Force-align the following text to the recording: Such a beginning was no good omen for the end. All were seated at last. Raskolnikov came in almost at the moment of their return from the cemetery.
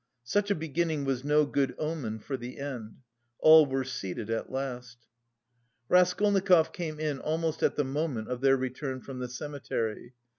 Such 0.23 0.49
a 0.49 0.55
beginning 0.55 1.05
was 1.05 1.23
no 1.23 1.45
good 1.45 1.75
omen 1.77 2.17
for 2.17 2.35
the 2.35 2.57
end. 2.57 3.01
All 3.37 3.67
were 3.67 3.83
seated 3.83 4.31
at 4.31 4.51
last. 4.51 4.97
Raskolnikov 5.89 6.73
came 6.73 6.99
in 6.99 7.19
almost 7.19 7.61
at 7.61 7.75
the 7.75 7.83
moment 7.83 8.27
of 8.27 8.41
their 8.41 8.57
return 8.57 9.01
from 9.01 9.19
the 9.19 9.29
cemetery. 9.29 10.15